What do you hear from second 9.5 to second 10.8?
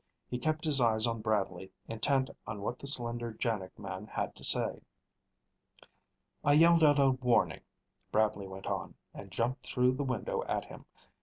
through the window at